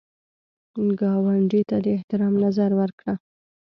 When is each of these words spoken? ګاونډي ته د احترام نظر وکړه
ګاونډي 0.99 1.61
ته 1.69 1.77
د 1.83 1.85
احترام 1.97 2.33
نظر 2.43 2.69
وکړه 2.79 3.13